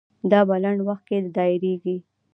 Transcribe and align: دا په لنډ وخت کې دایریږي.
دا 0.31 0.39
په 0.49 0.55
لنډ 0.63 0.79
وخت 0.87 1.05
کې 1.09 1.17
دایریږي. 1.35 1.97